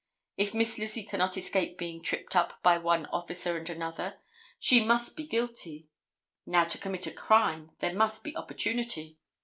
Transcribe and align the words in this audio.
If 0.35 0.55
Miss 0.55 0.79
Lizzie 0.79 1.03
cannot 1.03 1.37
escape 1.37 1.77
being 1.77 2.01
tripped 2.01 2.35
up 2.35 2.63
by 2.63 2.79
one 2.79 3.05
officer 3.11 3.55
and 3.55 3.69
another, 3.69 4.17
she 4.57 4.83
must 4.83 5.15
be 5.15 5.27
guilty. 5.27 5.89
Now, 6.43 6.63
to 6.63 6.79
commit 6.79 7.05
a 7.05 7.11
crime 7.11 7.69
there 7.77 7.93
must 7.93 8.23
be 8.23 8.35
opportunity. 8.35 9.19